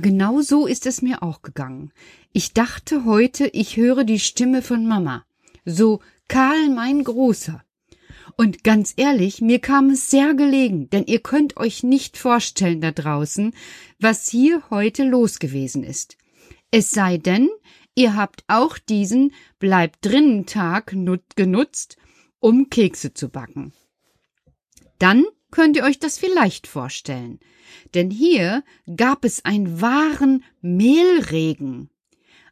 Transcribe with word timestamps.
genau 0.00 0.40
so 0.40 0.66
ist 0.66 0.86
es 0.86 1.02
mir 1.02 1.22
auch 1.22 1.42
gegangen. 1.42 1.92
Ich 2.32 2.52
dachte 2.52 3.04
heute, 3.04 3.46
ich 3.48 3.76
höre 3.76 4.04
die 4.04 4.18
Stimme 4.18 4.62
von 4.62 4.86
Mama. 4.86 5.24
So 5.64 6.00
Karl 6.28 6.68
mein 6.70 7.04
Großer. 7.04 7.62
Und 8.36 8.64
ganz 8.64 8.94
ehrlich, 8.96 9.40
mir 9.40 9.58
kam 9.58 9.90
es 9.90 10.10
sehr 10.10 10.34
gelegen, 10.34 10.88
denn 10.90 11.04
ihr 11.04 11.20
könnt 11.20 11.56
euch 11.56 11.82
nicht 11.82 12.16
vorstellen 12.16 12.80
da 12.80 12.92
draußen, 12.92 13.52
was 13.98 14.28
hier 14.28 14.62
heute 14.70 15.04
los 15.04 15.38
gewesen 15.38 15.84
ist. 15.84 16.16
Es 16.70 16.90
sei 16.90 17.18
denn, 17.18 17.48
ihr 17.94 18.14
habt 18.14 18.44
auch 18.46 18.78
diesen 18.78 19.32
Bleibt 19.58 20.04
drinnen 20.04 20.46
Tag 20.46 20.94
genutzt, 21.36 21.96
um 22.38 22.70
Kekse 22.70 23.12
zu 23.12 23.28
backen. 23.28 23.72
Dann 24.98 25.24
könnt 25.50 25.76
ihr 25.76 25.84
euch 25.84 25.98
das 25.98 26.18
vielleicht 26.18 26.66
vorstellen. 26.66 27.40
Denn 27.94 28.10
hier 28.10 28.62
gab 28.96 29.24
es 29.24 29.44
einen 29.44 29.80
wahren 29.80 30.44
Mehlregen. 30.60 31.90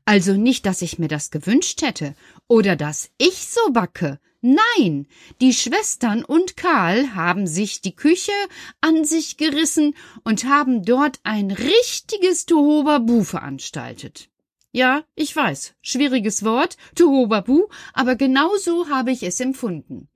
Also 0.05 0.33
nicht, 0.33 0.65
dass 0.65 0.81
ich 0.81 0.99
mir 0.99 1.09
das 1.09 1.31
gewünscht 1.31 1.83
hätte 1.83 2.15
oder 2.47 2.77
dass 2.77 3.11
ich 3.19 3.47
so 3.47 3.73
backe. 3.73 4.19
Nein, 4.41 5.07
die 5.41 5.53
Schwestern 5.53 6.25
und 6.25 6.57
Karl 6.57 7.15
haben 7.15 7.47
sich 7.47 7.81
die 7.81 7.95
Küche 7.95 8.33
an 8.81 9.05
sich 9.05 9.37
gerissen 9.37 9.95
und 10.23 10.45
haben 10.45 10.85
dort 10.85 11.19
ein 11.25 11.51
richtiges 11.51 12.47
Tohuwabu 12.47 13.25
veranstaltet. 13.25 14.29
Ja, 14.71 15.05
ich 15.15 15.35
weiß, 15.35 15.75
schwieriges 15.81 16.45
Wort, 16.45 16.77
Tohuwabu, 16.95 17.69
aber 17.95 18.17
genau 18.17 18.55
so 18.57 18.91
habe 18.91 19.13
ich 19.13 19.23
es 19.23 19.41
empfunden. 19.41 20.09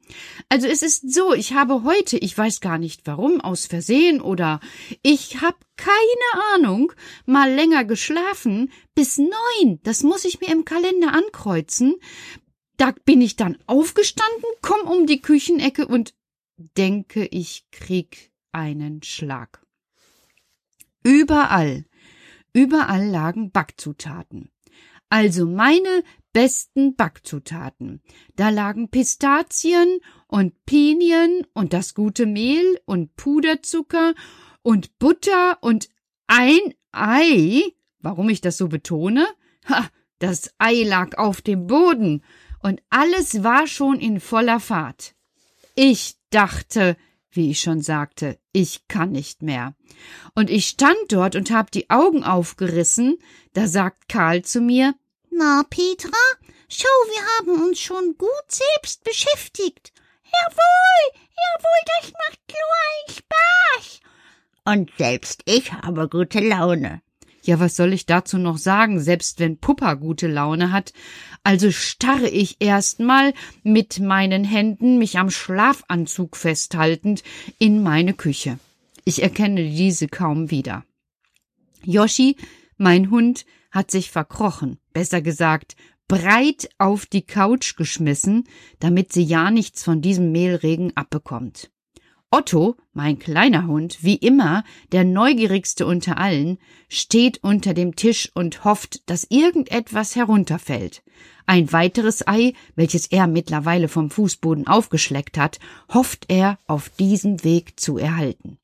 Also 0.50 0.66
es 0.66 0.82
ist 0.82 1.10
so, 1.10 1.32
ich 1.32 1.54
habe 1.54 1.84
heute, 1.84 2.18
ich 2.18 2.36
weiß 2.36 2.60
gar 2.60 2.76
nicht 2.76 3.06
warum, 3.06 3.40
aus 3.40 3.64
Versehen 3.64 4.20
oder 4.20 4.60
ich 5.02 5.40
habe 5.40 5.56
keine 5.76 6.44
Ahnung, 6.54 6.92
mal 7.24 7.50
länger 7.50 7.84
geschlafen, 7.84 8.70
bis 8.94 9.16
neun, 9.16 9.80
das 9.84 10.02
muss 10.02 10.26
ich 10.26 10.40
mir 10.40 10.52
im 10.52 10.66
Kalender 10.66 11.14
ankreuzen. 11.14 11.94
Da 12.76 12.92
bin 13.06 13.22
ich 13.22 13.36
dann 13.36 13.56
aufgestanden, 13.66 14.44
komm 14.60 14.86
um 14.86 15.06
die 15.06 15.22
Küchenecke 15.22 15.86
und 15.86 16.14
denke, 16.76 17.26
ich 17.26 17.64
krieg 17.70 18.32
einen 18.52 19.02
Schlag. 19.02 19.64
Überall 21.02 21.86
Überall 22.52 23.06
lagen 23.06 23.50
Backzutaten. 23.50 24.50
Also 25.08 25.46
meine 25.46 26.04
besten 26.32 26.96
Backzutaten. 26.96 28.00
Da 28.36 28.48
lagen 28.48 28.88
Pistazien 28.88 30.00
und 30.26 30.64
Pinien 30.64 31.46
und 31.52 31.72
das 31.72 31.94
gute 31.94 32.26
Mehl 32.26 32.80
und 32.86 33.14
Puderzucker 33.16 34.14
und 34.62 34.98
Butter 34.98 35.58
und 35.60 35.88
ein 36.26 36.60
Ei. 36.92 37.62
Warum 37.98 38.28
ich 38.28 38.40
das 38.40 38.56
so 38.56 38.68
betone? 38.68 39.26
Ha, 39.68 39.88
das 40.18 40.54
Ei 40.58 40.82
lag 40.84 41.18
auf 41.18 41.42
dem 41.42 41.66
Boden 41.66 42.22
und 42.60 42.80
alles 42.90 43.42
war 43.42 43.66
schon 43.66 43.98
in 43.98 44.20
voller 44.20 44.60
Fahrt. 44.60 45.14
Ich 45.74 46.16
dachte, 46.30 46.96
wie 47.30 47.50
ich 47.50 47.60
schon 47.60 47.82
sagte, 47.82 48.38
ich 48.52 48.86
kann 48.88 49.12
nicht 49.12 49.42
mehr. 49.42 49.74
Und 50.34 50.50
ich 50.50 50.68
stand 50.68 50.96
dort 51.08 51.36
und 51.36 51.50
hab 51.50 51.70
die 51.70 51.90
Augen 51.90 52.24
aufgerissen, 52.24 53.18
da 53.54 53.66
sagt 53.66 54.08
Karl 54.08 54.42
zu 54.42 54.60
mir 54.60 54.94
Na, 55.30 55.64
Petra, 55.68 56.10
schau, 56.68 56.88
wir 57.06 57.54
haben 57.56 57.62
uns 57.64 57.80
schon 57.80 58.16
gut 58.18 58.28
selbst 58.48 59.04
beschäftigt. 59.04 59.92
Jawohl, 60.24 61.20
jawohl, 61.36 61.80
das 62.00 62.12
macht 62.12 62.40
so 62.50 62.56
einen 62.82 63.18
Spaß. 63.18 64.00
Und 64.64 64.90
selbst 64.98 65.42
ich 65.46 65.72
habe 65.72 66.08
gute 66.08 66.40
Laune. 66.40 67.02
Ja, 67.44 67.58
was 67.58 67.74
soll 67.74 67.92
ich 67.92 68.06
dazu 68.06 68.38
noch 68.38 68.56
sagen, 68.56 69.00
selbst 69.00 69.40
wenn 69.40 69.58
Puppa 69.58 69.94
gute 69.94 70.28
Laune 70.28 70.70
hat? 70.70 70.92
Also 71.42 71.72
starre 71.72 72.28
ich 72.28 72.56
erstmal 72.60 73.34
mit 73.64 73.98
meinen 73.98 74.44
Händen, 74.44 74.98
mich 74.98 75.18
am 75.18 75.28
Schlafanzug 75.28 76.36
festhaltend, 76.36 77.24
in 77.58 77.82
meine 77.82 78.14
Küche. 78.14 78.58
Ich 79.04 79.22
erkenne 79.22 79.64
diese 79.64 80.06
kaum 80.06 80.50
wieder. 80.52 80.84
Yoshi, 81.84 82.36
mein 82.76 83.10
Hund, 83.10 83.44
hat 83.72 83.90
sich 83.90 84.10
verkrochen, 84.10 84.78
besser 84.92 85.20
gesagt, 85.20 85.74
breit 86.06 86.68
auf 86.78 87.06
die 87.06 87.22
Couch 87.22 87.74
geschmissen, 87.76 88.44
damit 88.78 89.12
sie 89.12 89.24
ja 89.24 89.50
nichts 89.50 89.82
von 89.82 90.02
diesem 90.02 90.30
Mehlregen 90.30 90.92
abbekommt. 90.94 91.70
Otto, 92.30 92.76
mein 92.92 93.18
kleiner 93.18 93.66
Hund, 93.66 93.98
wie 94.02 94.16
immer 94.16 94.64
der 94.92 95.04
neugierigste 95.04 95.86
unter 95.86 96.18
allen, 96.18 96.58
steht 96.88 97.42
unter 97.42 97.74
dem 97.74 97.96
Tisch 97.96 98.30
und 98.34 98.64
hofft, 98.64 99.08
dass 99.08 99.26
irgendetwas 99.30 100.14
herunterfällt. 100.16 101.02
Ein 101.46 101.72
weiteres 101.72 102.26
Ei, 102.26 102.54
welches 102.76 103.06
er 103.06 103.26
mittlerweile 103.26 103.88
vom 103.88 104.10
Fußboden 104.10 104.66
aufgeschleckt 104.66 105.38
hat, 105.38 105.58
hofft 105.92 106.26
er 106.28 106.58
auf 106.66 106.88
diesem 106.90 107.42
Weg 107.44 107.80
zu 107.80 107.98
erhalten. 107.98 108.58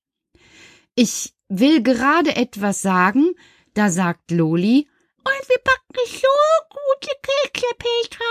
Ich 0.95 1.35
will 1.49 1.83
gerade 1.83 2.37
etwas 2.37 2.83
sagen, 2.83 3.35
da 3.75 3.91
sagt 3.91 4.31
Loli, 4.31 4.89
und 5.29 5.49
wir 5.49 5.59
backen 5.63 6.07
so 6.07 6.29
gute 6.71 7.15
Kekse, 7.23 7.67
Petra. 7.79 8.25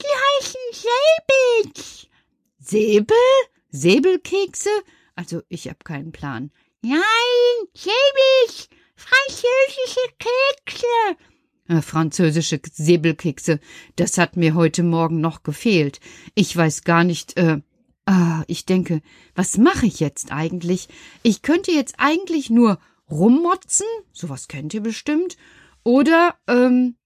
Die 0.00 0.06
heißen 0.24 0.86
Säbels. 1.64 2.08
Säbel? 2.58 3.16
Säbelkekse? 3.70 4.70
Also 5.20 5.42
ich 5.50 5.68
hab 5.68 5.84
keinen 5.84 6.12
Plan. 6.12 6.50
Nein, 6.80 6.98
Säbels. 7.74 8.70
Französische 8.96 10.00
Kekse. 10.18 10.86
Äh, 11.68 11.82
französische 11.82 12.58
Säbelkekse, 12.72 13.60
das 13.96 14.16
hat 14.16 14.38
mir 14.38 14.54
heute 14.54 14.82
Morgen 14.82 15.20
noch 15.20 15.42
gefehlt. 15.42 16.00
Ich 16.34 16.56
weiß 16.56 16.84
gar 16.84 17.04
nicht, 17.04 17.36
äh, 17.36 17.60
ah, 18.06 18.44
ich 18.46 18.64
denke, 18.64 19.02
was 19.34 19.58
mache 19.58 19.84
ich 19.84 20.00
jetzt 20.00 20.32
eigentlich? 20.32 20.88
Ich 21.22 21.42
könnte 21.42 21.70
jetzt 21.70 21.96
eigentlich 21.98 22.48
nur 22.48 22.78
rummotzen, 23.10 23.86
sowas 24.12 24.48
kennt 24.48 24.72
ihr 24.72 24.80
bestimmt, 24.80 25.36
oder, 25.84 26.34
ähm, 26.46 26.96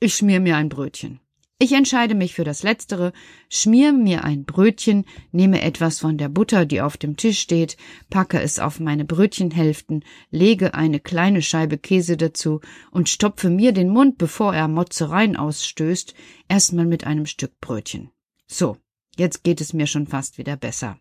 ich 0.00 0.16
schmier 0.16 0.40
mir 0.40 0.56
ein 0.56 0.68
Brötchen. 0.68 1.20
Ich 1.64 1.72
entscheide 1.72 2.14
mich 2.14 2.34
für 2.34 2.44
das 2.44 2.62
Letztere, 2.62 3.14
schmier 3.48 3.94
mir 3.94 4.22
ein 4.22 4.44
Brötchen, 4.44 5.06
nehme 5.32 5.62
etwas 5.62 5.98
von 5.98 6.18
der 6.18 6.28
Butter, 6.28 6.66
die 6.66 6.82
auf 6.82 6.98
dem 6.98 7.16
Tisch 7.16 7.40
steht, 7.40 7.78
packe 8.10 8.38
es 8.38 8.58
auf 8.58 8.80
meine 8.80 9.06
Brötchenhälften, 9.06 10.04
lege 10.30 10.74
eine 10.74 11.00
kleine 11.00 11.40
Scheibe 11.40 11.78
Käse 11.78 12.18
dazu 12.18 12.60
und 12.90 13.08
stopfe 13.08 13.48
mir 13.48 13.72
den 13.72 13.88
Mund, 13.88 14.18
bevor 14.18 14.54
er 14.54 14.68
Motzereien 14.68 15.36
ausstößt, 15.36 16.12
erstmal 16.48 16.84
mit 16.84 17.06
einem 17.06 17.24
Stück 17.24 17.58
Brötchen. 17.62 18.10
So, 18.46 18.76
jetzt 19.16 19.42
geht 19.42 19.62
es 19.62 19.72
mir 19.72 19.86
schon 19.86 20.06
fast 20.06 20.36
wieder 20.36 20.58
besser. 20.58 20.98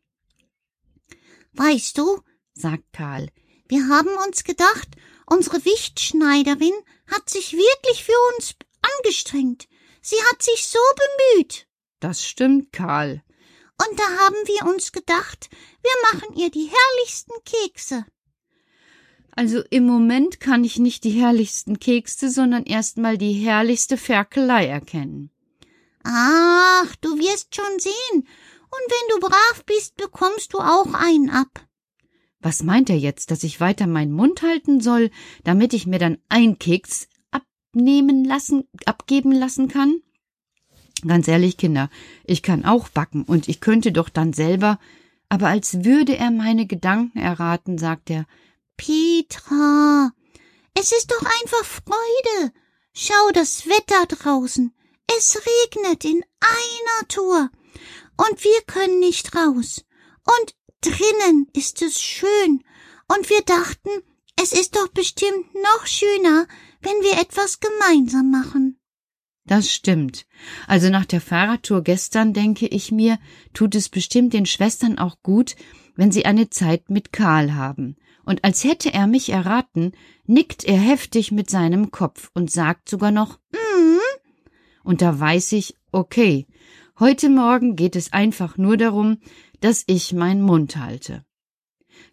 Weißt 1.52 1.98
du, 1.98 2.22
sagt 2.54 2.86
Karl, 2.94 3.28
wir 3.68 3.90
haben 3.90 4.12
uns 4.26 4.46
gedacht, 4.46 4.88
unsere 5.26 5.66
Wichtschneiderin 5.66 6.72
hat 7.08 7.30
sich 7.30 7.52
wirklich 7.52 8.06
für 8.06 8.16
uns 8.38 8.56
angestrengt. 8.82 9.68
Sie 10.04 10.22
hat 10.30 10.44
sich 10.44 10.68
so 10.68 10.80
bemüht. 11.36 11.66
Das 12.02 12.26
stimmt, 12.26 12.74
Karl. 12.74 13.24
Und 13.80 14.00
da 14.00 14.04
haben 14.04 14.36
wir 14.46 14.70
uns 14.70 14.92
gedacht, 14.92 15.50
wir 15.82 15.92
machen 16.12 16.36
ihr 16.38 16.52
die 16.52 16.70
herrlichsten 16.70 17.34
Kekse. 17.46 18.06
Also 19.32 19.64
im 19.70 19.86
Moment 19.86 20.42
kann 20.42 20.66
ich 20.66 20.78
nicht 20.78 21.06
die 21.06 21.10
herrlichsten 21.22 21.80
Kekse, 21.80 22.30
sondern 22.30 22.66
erstmal 22.66 23.18
die 23.18 23.32
herrlichste 23.32 23.96
Ferkelei 23.98 24.68
erkennen. 24.68 25.32
Ach, 26.04 26.96
du 26.98 27.18
wirst 27.18 27.56
schon 27.56 27.80
sehen. 27.80 27.94
Und 28.14 28.82
wenn 28.90 29.16
du 29.16 29.28
brav 29.28 29.64
bist, 29.66 29.96
bekommst 29.96 30.54
du 30.54 30.60
auch 30.60 30.94
einen 30.94 31.30
ab. 31.30 31.66
Was 32.42 32.62
meint 32.62 32.90
er 32.90 32.98
jetzt, 32.98 33.32
dass 33.32 33.44
ich 33.44 33.62
weiter 33.62 33.88
meinen 33.88 34.12
Mund 34.12 34.42
halten 34.42 34.82
soll, 34.82 35.12
damit 35.46 35.74
ich 35.74 35.88
mir 35.88 36.00
dann 36.00 36.18
ein 36.28 36.60
Keks 36.60 37.08
abnehmen 37.74 38.24
lassen, 38.24 38.68
abgeben 38.86 39.32
lassen 39.32 39.68
kann? 39.68 40.02
Ganz 41.06 41.28
ehrlich, 41.28 41.58
Kinder, 41.58 41.90
ich 42.24 42.44
kann 42.44 42.66
auch 42.66 42.88
backen 42.90 43.24
und 43.24 43.50
ich 43.50 43.60
könnte 43.60 43.92
doch 43.92 44.10
dann 44.10 44.32
selber, 44.32 44.80
aber 45.28 45.48
als 45.48 45.84
würde 45.84 46.16
er 46.16 46.30
meine 46.30 46.68
Gedanken 46.68 47.18
erraten, 47.18 47.78
sagt 47.78 48.12
er, 48.12 48.26
Petra, 48.78 50.12
es 50.76 50.92
ist 50.92 51.12
doch 51.12 51.22
einfach 51.22 51.66
Freude. 51.66 52.54
Schau 52.94 53.32
das 53.34 53.68
Wetter 53.68 54.06
draußen. 54.08 54.74
Es 55.18 55.36
regnet 55.36 56.06
in 56.06 56.24
einer 56.40 57.08
Tour. 57.08 57.50
Und 58.18 58.44
wir 58.44 58.62
können 58.68 59.00
nicht 59.00 59.36
raus. 59.36 59.84
Und 60.24 60.56
drinnen 60.82 61.48
ist 61.54 61.82
es 61.82 62.00
schön. 62.00 62.64
Und 63.08 63.30
wir 63.30 63.42
dachten, 63.42 63.90
es 64.42 64.54
ist 64.54 64.76
doch 64.76 64.88
bestimmt 64.90 65.54
noch 65.56 65.86
schöner, 65.86 66.48
wenn 66.84 67.02
wir 67.02 67.22
etwas 67.22 67.60
gemeinsam 67.60 68.30
machen. 68.32 68.80
Das 69.46 69.72
stimmt. 69.72 70.26
Also 70.68 70.90
nach 70.90 71.06
der 71.06 71.20
Fahrradtour 71.20 71.84
gestern 71.84 72.34
denke 72.34 72.68
ich 72.68 72.92
mir, 72.92 73.20
tut 73.54 73.76
es 73.76 73.90
bestimmt 73.90 74.34
den 74.34 74.46
Schwestern 74.46 74.98
auch 74.98 75.18
gut, 75.22 75.56
wenn 75.96 76.12
sie 76.12 76.26
eine 76.26 76.50
Zeit 76.50 76.90
mit 76.90 77.12
Karl 77.12 77.54
haben. 77.54 77.98
Und 78.26 78.46
als 78.46 78.64
hätte 78.64 78.94
er 78.94 79.06
mich 79.06 79.30
erraten, 79.30 79.92
nickt 80.26 80.64
er 80.64 80.78
heftig 80.78 81.32
mit 81.32 81.50
seinem 81.50 81.92
Kopf 81.92 82.32
und 82.34 82.50
sagt 82.50 82.88
sogar 82.88 83.12
noch 83.12 83.40
Mhm. 83.52 84.00
Und 84.84 85.02
da 85.02 85.20
weiß 85.20 85.52
ich, 85.54 85.76
okay, 85.92 86.48
heute 87.00 87.30
Morgen 87.30 87.76
geht 87.76 87.96
es 87.96 88.14
einfach 88.14 88.58
nur 88.58 88.78
darum, 88.78 89.18
dass 89.60 89.84
ich 89.88 90.14
meinen 90.14 90.42
Mund 90.42 90.78
halte. 90.78 91.26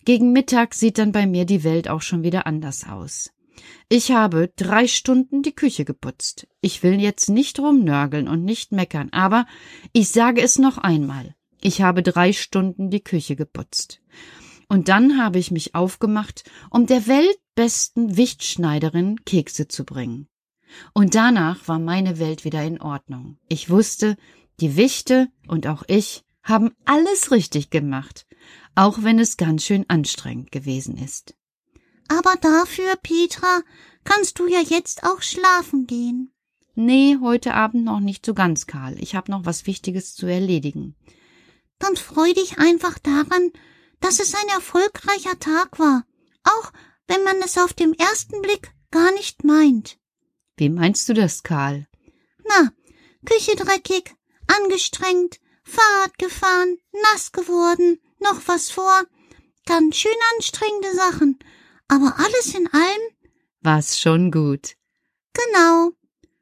Gegen 0.04 0.32
Mittag 0.32 0.74
sieht 0.74 0.98
dann 0.98 1.12
bei 1.12 1.26
mir 1.26 1.44
die 1.44 1.64
Welt 1.64 1.88
auch 1.88 2.02
schon 2.02 2.22
wieder 2.22 2.46
anders 2.46 2.88
aus. 2.88 3.30
Ich 3.88 4.12
habe 4.12 4.52
drei 4.56 4.86
Stunden 4.86 5.42
die 5.42 5.54
Küche 5.54 5.84
geputzt. 5.84 6.46
Ich 6.60 6.82
will 6.82 7.00
jetzt 7.00 7.28
nicht 7.28 7.58
rumnörgeln 7.58 8.28
und 8.28 8.44
nicht 8.44 8.72
meckern, 8.72 9.08
aber 9.12 9.46
ich 9.92 10.08
sage 10.08 10.40
es 10.40 10.58
noch 10.58 10.78
einmal. 10.78 11.34
Ich 11.60 11.82
habe 11.82 12.02
drei 12.02 12.32
Stunden 12.32 12.90
die 12.90 13.02
Küche 13.02 13.36
geputzt. 13.36 14.00
Und 14.68 14.88
dann 14.88 15.20
habe 15.22 15.38
ich 15.38 15.50
mich 15.50 15.74
aufgemacht, 15.74 16.44
um 16.70 16.86
der 16.86 17.06
weltbesten 17.06 18.16
Wichtschneiderin 18.16 19.24
Kekse 19.24 19.68
zu 19.68 19.84
bringen. 19.84 20.28
Und 20.94 21.14
danach 21.16 21.66
war 21.66 21.78
meine 21.78 22.18
Welt 22.18 22.44
wieder 22.44 22.62
in 22.62 22.80
Ordnung. 22.80 23.38
Ich 23.48 23.68
wusste, 23.68 24.16
die 24.60 24.76
Wichte 24.76 25.28
und 25.48 25.66
auch 25.66 25.82
ich 25.88 26.22
haben 26.42 26.70
alles 26.84 27.30
richtig 27.30 27.70
gemacht, 27.70 28.26
auch 28.74 29.02
wenn 29.02 29.18
es 29.18 29.36
ganz 29.36 29.64
schön 29.64 29.84
anstrengend 29.88 30.52
gewesen 30.52 30.96
ist. 30.96 31.34
Aber 32.10 32.34
dafür, 32.34 32.96
Petra, 32.96 33.62
kannst 34.02 34.40
du 34.40 34.48
ja 34.48 34.60
jetzt 34.60 35.04
auch 35.04 35.22
schlafen 35.22 35.86
gehen. 35.86 36.32
Nee, 36.74 37.18
heute 37.20 37.54
Abend 37.54 37.84
noch 37.84 38.00
nicht 38.00 38.26
so 38.26 38.34
ganz, 38.34 38.66
Karl. 38.66 38.96
Ich 38.98 39.14
habe 39.14 39.30
noch 39.30 39.46
was 39.46 39.66
Wichtiges 39.66 40.16
zu 40.16 40.26
erledigen. 40.26 40.96
Dann 41.78 41.94
freu 41.94 42.32
dich 42.32 42.58
einfach 42.58 42.98
daran, 42.98 43.52
dass 44.00 44.18
es 44.18 44.34
ein 44.34 44.48
erfolgreicher 44.48 45.38
Tag 45.38 45.78
war, 45.78 46.04
auch 46.42 46.72
wenn 47.06 47.22
man 47.22 47.36
es 47.44 47.56
auf 47.56 47.74
dem 47.74 47.92
ersten 47.92 48.42
Blick 48.42 48.72
gar 48.90 49.12
nicht 49.12 49.44
meint. 49.44 49.96
Wie 50.56 50.68
meinst 50.68 51.08
du 51.08 51.14
das, 51.14 51.44
Karl? 51.44 51.86
Na, 52.44 52.72
Küche 53.24 53.54
dreckig, 53.54 54.16
angestrengt, 54.48 55.38
Fahrrad 55.62 56.18
gefahren, 56.18 56.76
nass 57.04 57.30
geworden, 57.30 58.00
noch 58.18 58.40
was 58.46 58.68
vor, 58.68 59.04
ganz 59.64 59.96
schön 59.96 60.12
anstrengende 60.34 60.92
Sachen, 60.94 61.38
aber 61.90 62.14
alles 62.18 62.54
in 62.54 62.66
allem 62.72 63.10
war's 63.62 64.00
schon 64.00 64.30
gut. 64.30 64.76
Genau. 65.34 65.90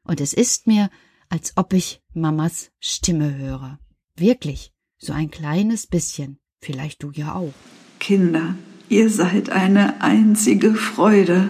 Und 0.03 0.21
es 0.21 0.33
ist 0.33 0.67
mir, 0.67 0.89
als 1.29 1.53
ob 1.57 1.73
ich 1.73 2.01
Mamas 2.13 2.71
Stimme 2.79 3.37
höre. 3.37 3.79
Wirklich, 4.15 4.73
so 4.97 5.13
ein 5.13 5.29
kleines 5.31 5.87
bisschen. 5.87 6.39
Vielleicht 6.61 7.03
du 7.03 7.11
ja 7.11 7.35
auch. 7.35 7.53
Kinder, 7.99 8.55
ihr 8.89 9.09
seid 9.09 9.49
eine 9.49 10.01
einzige 10.01 10.73
Freude. 10.75 11.49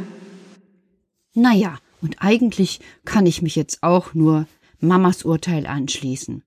Na 1.34 1.54
ja, 1.54 1.78
und 2.02 2.18
eigentlich 2.22 2.80
kann 3.06 3.26
ich 3.26 3.42
mich 3.42 3.56
jetzt 3.56 3.82
auch 3.82 4.14
nur 4.14 4.48
Mamas 4.80 5.24
Urteil 5.24 5.66
anschließen. 5.66 6.44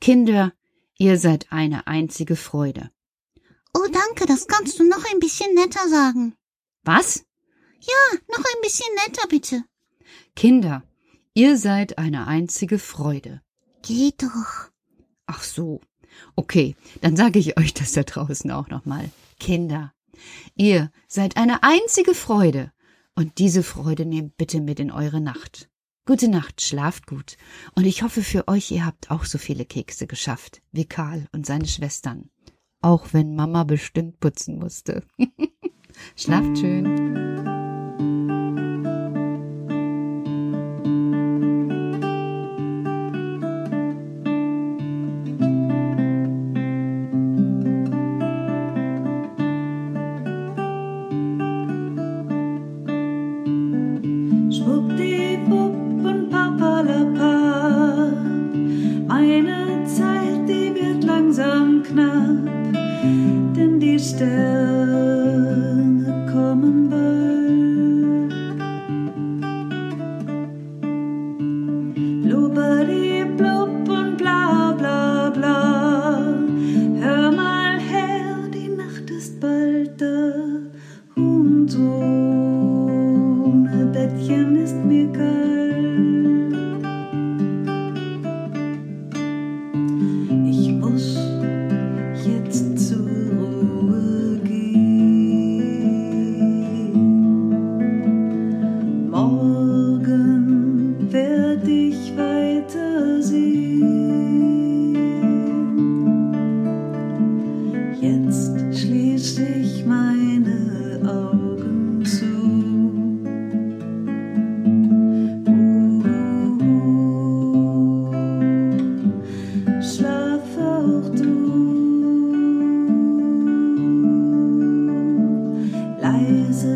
Kinder, 0.00 0.52
ihr 0.96 1.18
seid 1.18 1.50
eine 1.50 1.86
einzige 1.86 2.36
Freude. 2.36 2.90
Oh, 3.74 3.86
danke, 3.92 4.26
das 4.26 4.46
kannst 4.46 4.78
du 4.78 4.84
noch 4.84 5.04
ein 5.12 5.20
bisschen 5.20 5.54
netter 5.54 5.88
sagen. 5.88 6.34
Was? 6.88 7.22
Ja, 7.82 8.18
noch 8.30 8.38
ein 8.38 8.62
bisschen 8.62 8.86
netter, 8.94 9.28
bitte. 9.28 9.62
Kinder, 10.34 10.82
ihr 11.34 11.58
seid 11.58 11.98
eine 11.98 12.26
einzige 12.26 12.78
Freude. 12.78 13.42
Geht 13.82 14.22
doch. 14.22 14.70
Ach 15.26 15.42
so. 15.42 15.82
Okay, 16.34 16.76
dann 17.02 17.14
sage 17.14 17.40
ich 17.40 17.58
euch 17.58 17.74
das 17.74 17.92
da 17.92 18.04
draußen 18.04 18.50
auch 18.50 18.68
nochmal. 18.68 19.10
Kinder, 19.38 19.92
ihr 20.54 20.90
seid 21.08 21.36
eine 21.36 21.62
einzige 21.62 22.14
Freude. 22.14 22.72
Und 23.14 23.36
diese 23.36 23.62
Freude 23.62 24.06
nehmt 24.06 24.38
bitte 24.38 24.62
mit 24.62 24.80
in 24.80 24.90
eure 24.90 25.20
Nacht. 25.20 25.68
Gute 26.06 26.28
Nacht, 26.28 26.62
schlaft 26.62 27.06
gut. 27.06 27.36
Und 27.74 27.84
ich 27.84 28.02
hoffe 28.02 28.22
für 28.22 28.48
euch, 28.48 28.70
ihr 28.70 28.86
habt 28.86 29.10
auch 29.10 29.26
so 29.26 29.36
viele 29.36 29.66
Kekse 29.66 30.06
geschafft, 30.06 30.62
wie 30.72 30.86
Karl 30.86 31.26
und 31.32 31.44
seine 31.44 31.66
Schwestern. 31.68 32.30
Auch 32.80 33.12
wenn 33.12 33.36
Mama 33.36 33.64
bestimmt 33.64 34.20
putzen 34.20 34.58
musste. 34.58 35.02
schlaft 36.16 36.58
schön. 36.58 37.07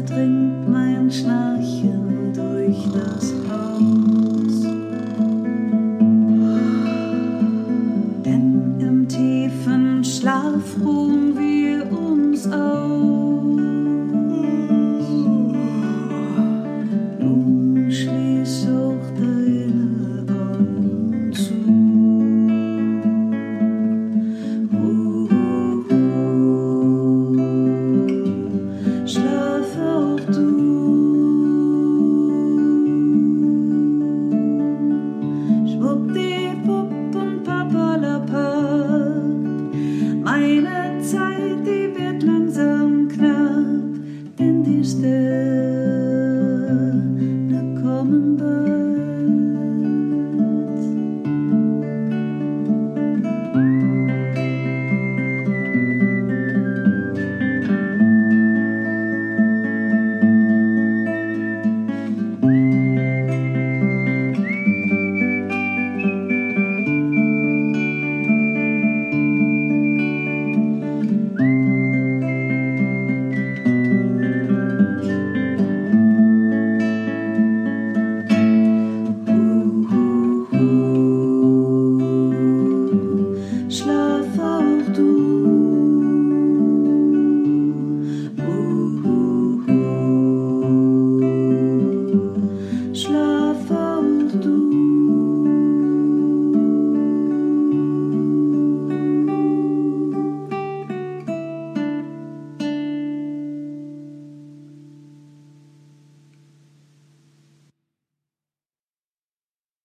se. 0.00 0.31